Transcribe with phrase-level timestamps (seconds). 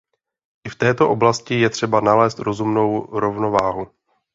[0.67, 3.87] I v této oblasti je třeba nalézt rozumnou rovnováhu.